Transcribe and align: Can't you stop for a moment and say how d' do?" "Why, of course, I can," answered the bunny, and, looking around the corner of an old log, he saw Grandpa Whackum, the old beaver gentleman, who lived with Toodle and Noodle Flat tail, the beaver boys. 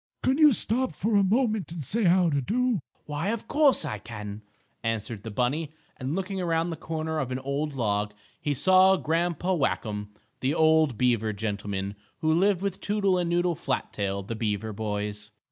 Can't 0.23 0.39
you 0.39 0.51
stop 0.51 0.95
for 0.95 1.15
a 1.15 1.23
moment 1.23 1.71
and 1.71 1.83
say 1.83 2.05
how 2.05 2.27
d' 2.31 2.43
do?" 2.43 2.81
"Why, 3.05 3.27
of 3.27 3.47
course, 3.47 3.85
I 3.85 3.99
can," 3.99 4.41
answered 4.83 5.21
the 5.21 5.29
bunny, 5.29 5.73
and, 5.95 6.15
looking 6.15 6.41
around 6.41 6.71
the 6.71 6.75
corner 6.75 7.19
of 7.19 7.29
an 7.29 7.37
old 7.37 7.75
log, 7.75 8.15
he 8.41 8.55
saw 8.55 8.95
Grandpa 8.97 9.53
Whackum, 9.53 10.09
the 10.39 10.55
old 10.55 10.97
beaver 10.97 11.33
gentleman, 11.33 11.93
who 12.21 12.33
lived 12.33 12.63
with 12.63 12.81
Toodle 12.81 13.19
and 13.19 13.29
Noodle 13.29 13.53
Flat 13.53 13.93
tail, 13.93 14.23
the 14.23 14.33
beaver 14.35 14.73
boys. 14.73 15.29